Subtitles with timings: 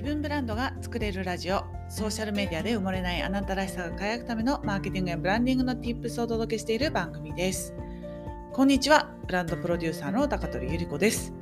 [0.00, 1.62] 自分ブランドが作れるラジオ。
[1.90, 7.74] ソーシャルメディアで埋もれないあなたらしさが輝くためのマーケティングやブランディングの Tips をお届けしている番組です。
[8.54, 9.10] こんにちは。
[9.26, 11.34] ブランドプロデューサーの高取ゆり子です。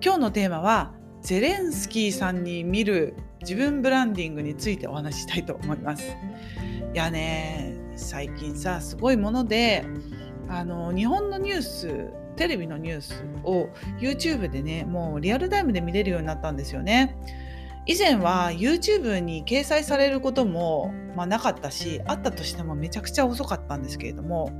[0.00, 0.92] 今日のテーマは
[1.22, 6.04] ゼレンスキーさんに見る自分ブランディングについてお話ししたいと思います。
[6.04, 9.84] いやね最近さすごいもので
[10.48, 17.16] あの日本のニューステレビのニュースを YouTube でねもうリアルタイムで見れるようになったんですよね。
[17.86, 24.50] 以前は YouTube に掲載されることも、まあ、なかったしあったとしてもめちゃくちゃ遅かったんですけれども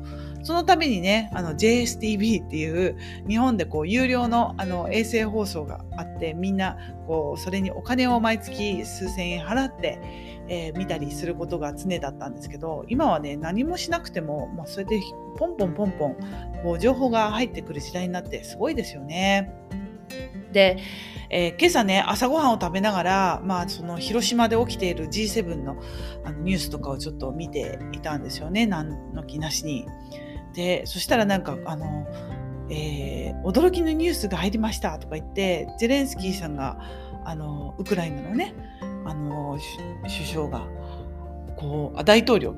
[0.43, 9.99] そのためにねあの JSTV っていう日本でこう有料のあの衛星放送があってみんなこうそれにお金を毎月数千円払って、
[10.49, 15.01] えー、見たりすることが常だったんですけど今はね何もしなくても、まあ、それで
[15.39, 16.17] ポンポンポンポン
[16.63, 19.51] こう情報が入ってくる時代になってすごいですよね。
[20.55, 20.79] で、
[21.29, 25.77] えー、今朝ね朝ごはんを食べながら、まあ、その広島で起きている G7 の
[26.25, 29.87] あのニュースとかをちょっと見ていたんですよね何の気なしに。
[30.55, 32.07] でそしたらなんかあの、
[32.71, 36.79] えー、驚きのニュースが入りましたとか言ってゼレンスキーさんが
[37.25, 38.55] あのウクライナのね
[39.05, 39.59] あの
[40.03, 40.65] 首相が
[41.57, 42.55] こう大統領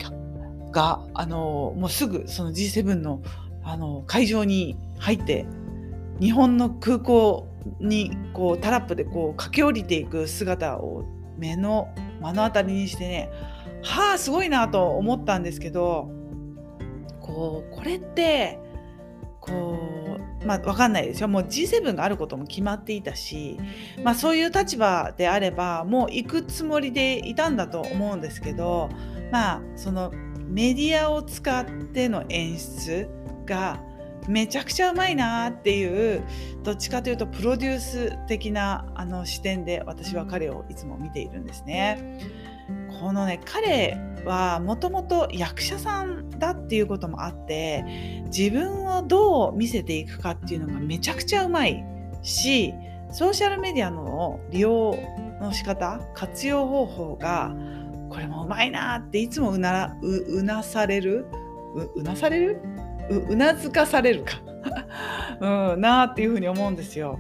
[0.71, 3.23] があのもうすぐその G7 の
[3.65, 5.47] あの会場に入って
[6.21, 7.47] 日本の空港
[7.81, 11.05] にこうタラップでこう駆け下りていく姿を
[11.39, 11.89] 目の
[12.21, 13.31] 目の当たりにしてね
[13.83, 16.11] はあすごいなと思ったんですけど
[17.21, 18.59] こうこれって
[19.41, 19.79] こ
[20.43, 21.29] うまあ分かんないですよ。
[21.29, 23.59] もう G7 があることも決まっていたし、
[24.05, 28.89] まあ、そういう立場であればもう行くつもりでいたんだと思うんですけど
[29.33, 30.13] まあその
[30.47, 33.09] メディアを使っての演出
[33.45, 33.81] が
[34.29, 36.23] めちゃくちゃうまいなっていう
[36.63, 42.21] どっちかというとプロデュース的なあの視点で私は彼をいつも見ているんですね。
[43.01, 47.85] このね彼はもともと役者さんだっていうこともあって
[48.27, 51.85] 自分をどう見せていくかっていうのがめちゃくちゃうまい
[52.23, 52.73] し
[53.13, 54.97] ソーシャルメディアの利用
[55.41, 57.55] の仕方活用方法が
[58.11, 61.27] これもうまいなっていつもうなううなされる？
[61.75, 62.61] ううなされる？
[63.11, 64.41] うなずかされるか
[65.73, 67.19] うん、なっていうふうに思うんですよ。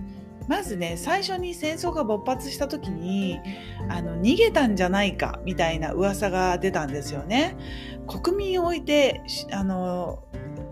[0.49, 3.41] まずね最初に戦争が勃発した時に
[3.89, 7.57] あの逃げたんじゃないかみたいな噂が出たんですよね。
[8.07, 10.23] 国民を置いてあの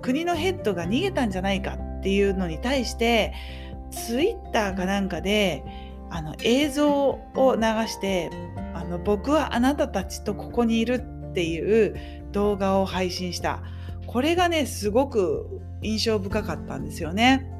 [0.01, 3.33] 国のヘッドが逃げたんじゃないかっていうのに対して
[3.91, 5.65] ツイッターかなんかで
[6.11, 8.31] あの映像を流して
[8.75, 11.97] あの僕はあなたたちとここにいるっていう
[12.31, 13.63] 動画を配信した
[14.07, 17.51] これがねすごく印象深かったんですよね。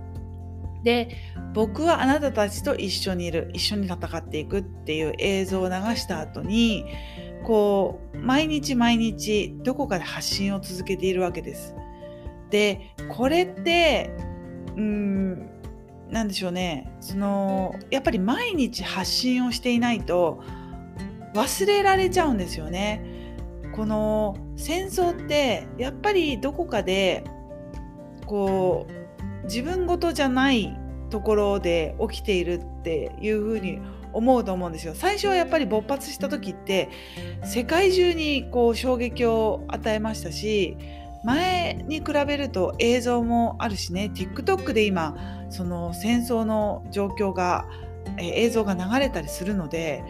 [0.85, 1.17] で
[1.55, 6.85] 僕はあなたたちと一緒にいる一緒に戦っていくっていう映像を流した後に
[7.43, 11.75] こう毎日毎日どこかで発信を続けているわけです。
[12.51, 14.11] でこれって
[14.77, 15.49] うん
[16.11, 20.43] 何でしょうねそのやっぱり毎日発信をしていないと
[21.35, 23.14] 忘れられちゃうんですよね。
[23.75, 27.25] この戦争ってやっぱりどこかで
[28.25, 30.79] こう自分事じゃない
[31.11, 33.81] ところで起きているっていうふうに
[34.13, 34.95] 思うと思うんですよ。
[34.95, 36.89] 最初はやっぱり勃発した時って
[37.43, 40.77] 世界中にこう衝撃を与えましたし
[41.25, 45.17] 前に比べると映像もあるしね TikTok で今
[45.51, 47.67] その戦争の状況が
[48.19, 50.05] 映像が流れたりするので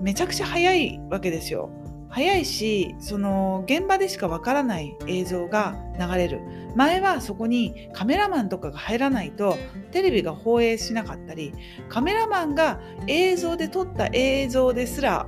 [0.00, 1.70] めちゃくちゃ早いわけですよ。
[2.10, 6.40] 早いしその現場でしかわからない映像が流れる
[6.74, 9.56] 前はそこにカメラマンとかが入らないと
[9.90, 11.52] テレビが放映しなかったり
[11.88, 15.26] カメラマンが映像で撮った映像ですら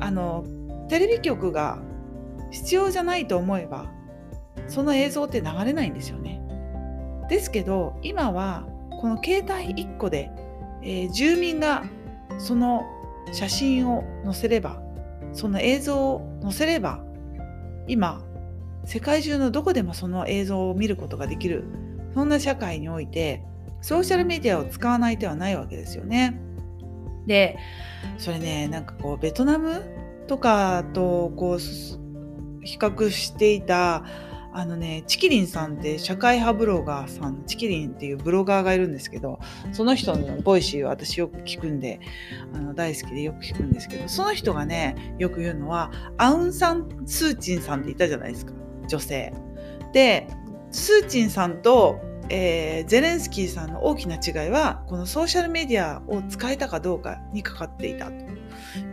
[0.00, 0.44] あの
[0.88, 1.78] テレビ局が
[2.50, 3.90] 必要じゃないと思えば
[4.68, 6.40] その映像って流れないんですよね。
[7.28, 10.30] ですけど今はこの携帯1個で、
[10.82, 11.84] えー、住民が
[12.38, 12.84] その
[13.32, 14.80] 写真を載せれば
[15.36, 17.04] その映像を載せれば
[17.86, 18.22] 今
[18.84, 21.64] 世界中のどこでもその映像を見ることができる
[22.14, 23.44] そんな社会において
[23.82, 26.40] ソーシャルメディアを使わない手はないわけですよね。
[27.26, 27.58] で
[28.18, 29.82] それねなんかこうベトナム
[30.26, 34.04] とかとこう比較していた
[34.58, 39.38] あのね、ちきりんさんって社会派ブロガーさん、ちきりんっていうブロガーがいるんですけど、
[39.72, 42.00] その人の Voicy を私よく聞くんで、
[42.54, 48.54] あの大好きでよく聞くんですけど、その人がね、よく言うのは、アウン・サン・スーチーさんっていたじゃないですか、
[48.88, 49.34] 女性。
[49.92, 50.26] で、
[50.70, 52.00] スーチンさんと、
[52.30, 58.35] えー、ゼレンスキーさんの大きな違いは、このソーシャルメディアを使えたかどうかにかかっていたと。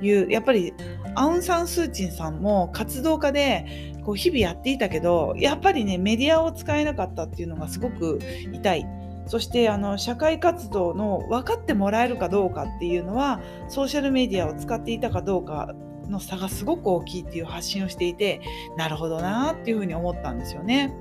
[0.01, 0.73] いうやっぱり
[1.15, 8.19] アウン・サン・スー・チンさんも活動家でこう日々やっていたけどやっぱりねメディアを使えなかったっていうのがすごく
[8.51, 8.85] 痛い。
[9.25, 13.39] そしてあの社会活動の分かってもらえるかどうかっていうのは
[13.69, 15.73] ソーシャルメディアを使っていたかどうか
[16.09, 18.41] の差がすごく大きいっていう発信をしていて
[18.75, 20.93] なるほどなっていうふうに思ったんですよね。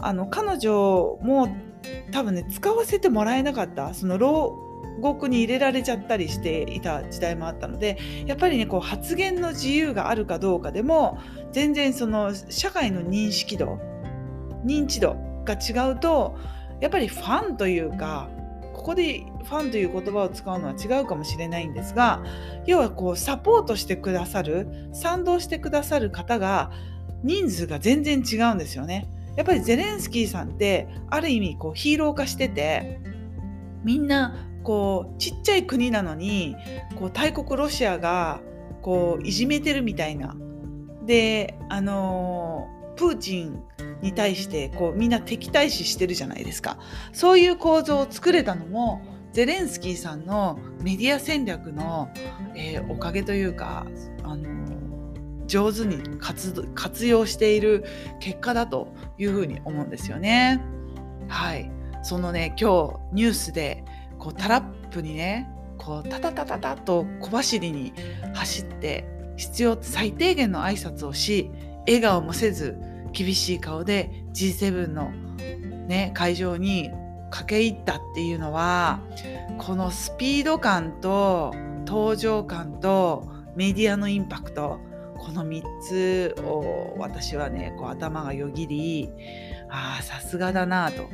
[0.00, 1.48] あの彼女も
[2.12, 4.67] 多分ね使わせてもらえなかったその牢
[5.00, 11.18] 獄に入れられちゃったりしていた時代もあったのでやっぱりねこう発言の自由があるかどうかでも
[11.52, 13.78] 全然その社会の認識度
[14.64, 16.36] 認知度が違うと
[16.80, 18.28] やっぱりファンというか
[18.74, 22.22] ここでファンという言葉を使うのは違うかもしれないんですが
[22.66, 26.70] 要はこうサポートしてくださる賛同してくださる方が
[27.22, 29.08] 人数が全然違うんですよね。
[29.36, 33.00] やっぱりゼレンスキーさんってある意味こうヒーロー化してて
[33.84, 36.56] みんなこうちっちゃい国なのに
[36.96, 38.40] こう大国ロシアが
[38.82, 40.36] こういじめてるみたいな。
[41.04, 43.62] であのプーチン
[44.02, 46.78] に対してこうみんな敵対視してるじゃないですか。
[47.12, 49.00] そういう構造を作れたのも
[49.32, 52.10] ゼレンスキーさんのメディア戦略の、
[52.54, 53.86] えー、おかげというか
[54.24, 54.68] あの
[55.46, 57.84] 上手に活用している
[58.20, 60.60] 結果だというふうに思うんですよね。
[61.28, 61.70] はい、
[62.02, 63.84] そのね今日ニュースで
[64.28, 65.48] こうタラップにね
[65.78, 67.94] こうタタタタタと小走りに
[68.34, 69.06] 走って
[69.38, 71.50] 必要最低限の挨拶をし
[71.86, 72.76] 笑顔もせず
[73.12, 75.10] 厳しい顔で G7 の、
[75.86, 76.90] ね、会場に
[77.30, 79.00] 駆け入ったっていうのは
[79.56, 81.54] このスピード感と
[81.86, 83.26] 登場感と
[83.56, 84.78] メディアのインパクト
[85.16, 89.08] この3つを私はねこう頭がよぎり
[89.70, 91.08] ああさすがだなと。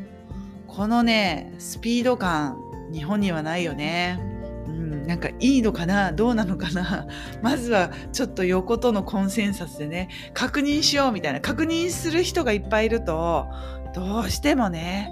[0.67, 2.64] このねスピード感
[2.95, 4.19] 日本にはないよね。
[4.67, 7.07] うん、なんかいいのかなどうなのかな
[7.43, 13.47] まずはちょっと横とのコンセンサスでね確認しようみたいな確認する人がいっぱいいると
[13.95, 15.11] どうしてもね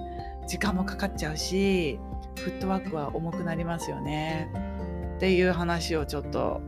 [0.49, 1.99] 時間もかかっちゃうし
[2.39, 4.49] フットワークは重くなりますよね
[5.17, 6.63] っていう話をちょっと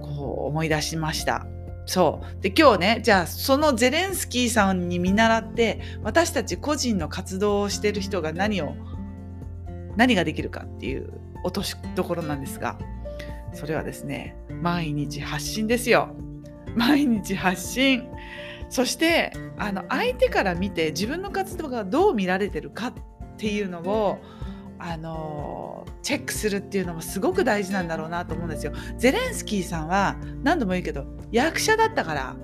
[0.00, 1.46] こう思い出しました。
[1.86, 8.74] そうで今日ねじゃあそのゼレンスキーさんに見習って私たち個人の活動をしてる人が何を
[10.00, 11.12] 何ができるかっていう
[11.44, 12.78] 落としどころなんですが
[13.52, 16.16] それはですね毎日発信ですよ。
[16.74, 18.08] 毎日発信。
[18.70, 22.94] そしてあの相手から見て自分の活動がどう見られてるかっ
[23.36, 24.18] ていうのを
[24.78, 28.72] あのチェックするっていうのもすごく大事なんだろうなと思うんですよ。
[28.96, 32.36] ゼレンスキーさんは何度も言うけど役者だったから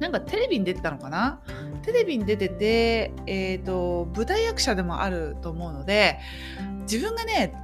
[0.00, 1.42] なんかテレビに出てたのかな？
[1.86, 6.18] テレビに出てて、えーと、舞台役者でもあると思うので
[6.82, 7.54] 自分がね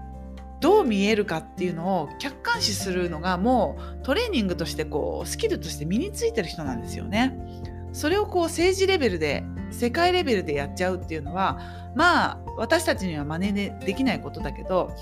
[0.60, 7.36] どう見えるかっていうのを客観視するのがもうトレーニングとしてこうスキルとして身についてる人なんですよね。
[7.92, 9.42] それをこう政治レベルで
[9.72, 11.58] 世界レベルでやっちゃうっていうのは
[11.96, 14.92] まあ私たちには真似できないことだけど、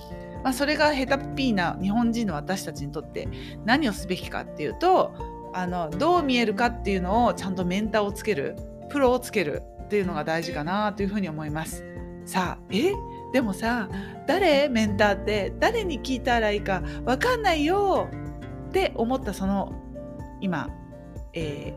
[0.42, 3.28] まあ、それがヘタっぴーな日本人の私たちにとって
[3.66, 5.12] 何をすべきかっていうと
[5.52, 8.56] あのどう見えるかっていうのをちゃんとメンターをつける
[8.90, 11.84] プロをつけるっていうのが大事かなというふうに思います。
[12.24, 12.92] さあえ？
[13.32, 13.88] でもさ
[14.26, 14.68] 誰？
[14.68, 15.52] メンターって？
[15.58, 16.80] 誰に聞いたらいいか？
[17.04, 18.08] 分かんないよ！
[18.68, 19.72] って思ったその
[20.40, 20.68] 今、
[21.32, 21.74] え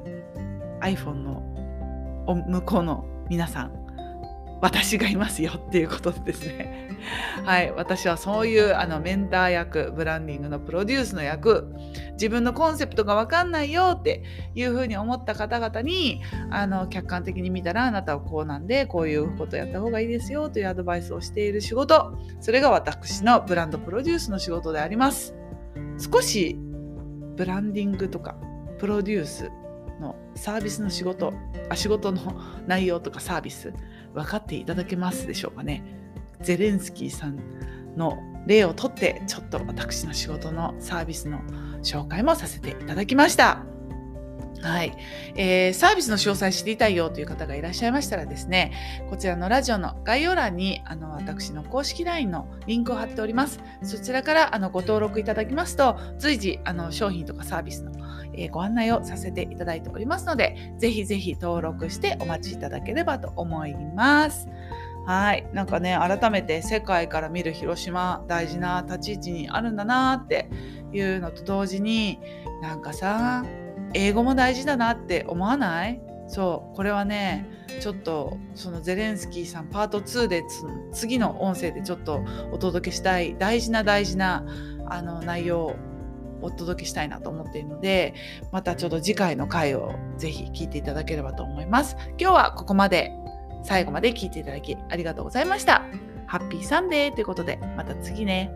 [0.82, 1.42] ー、iPhone の
[2.48, 3.83] 向こうの皆さん。
[4.64, 6.90] 私がいますよっていうことですね。
[7.44, 11.70] はい、私はそういうあのメンター役、ブランディングのプロデュースの役、
[12.14, 14.24] 自分のコンセプトが分かんないよって
[14.56, 25.36] いうふうに思った方々にあの客観的に見たらあなたはこうなんでこういうことやった方がいいですよというアドバイスをしている仕事、それが私のブランドプロデュースの仕事であります。
[26.00, 26.58] 少し
[27.36, 28.38] ブランディングとか
[28.80, 29.52] プロデュース
[30.00, 31.34] のサービスの仕事
[31.70, 32.22] あ仕事の
[32.66, 33.74] 内容とかサービス
[34.14, 35.84] 分かっていただけますでしょうかね
[36.42, 37.40] ゼレンスキーさん
[37.96, 41.40] の例をとってちょっと私の仕事のサービスの
[41.82, 43.64] 紹介もさせていただきました。
[44.62, 44.96] はい、
[45.36, 48.72] えー、サービスの詳細知りたいよという方がいらっしゃいましたらですね、
[49.10, 53.60] こちらのラジオの概要欄にあの私の公式 LINE のリンクを貼っております。
[53.84, 57.92] そちらからあのご登録いただきますと、随時あの商品とかサービスの、
[58.36, 64.48] え、ご案内をさせていただいておりますので、ぜひぜひ登録してお待ちいただければと思います。
[65.06, 65.48] はい。
[65.54, 70.50] なんかね、改めて世界から見る広島、大事な立ち位置にあるんだなって
[70.94, 72.20] いうのと同時に、
[72.62, 73.44] なんかさ、
[73.94, 76.02] 英語も大事だなって思わない？
[76.28, 77.46] そうこれはね
[77.82, 80.44] ちょっとそのゼレンスキーさんパート2で
[80.92, 84.46] 次の音声でちょっとお届けしたい大事な大事な
[84.88, 85.76] あの内容
[86.44, 88.14] お届けしたいなと思っているので
[88.52, 91.96] またちょっと次回の回をぜひ聞いていただければと思います。
[92.20, 93.12] 今日はここまで。
[93.64, 95.84] 最後まで聞いていただきありがとうございました。
[96.28, 98.52] ハッピーサンデーということでまた次ね。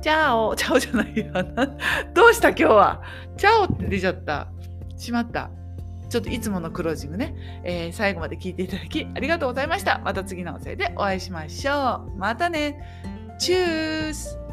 [0.00, 0.54] チャオ。
[0.54, 1.32] チャオじゃないよ
[2.14, 3.02] どうした今日は？
[3.36, 4.48] チャオって出ちゃった。
[4.96, 5.50] しまった。
[6.08, 10.00] ちょっといつものクロージングね、えー、最後まで聞いていただきありがとうございました。
[10.04, 12.18] また次の音声でお会いしましょう。
[12.18, 12.78] またね。
[13.38, 14.43] チュース。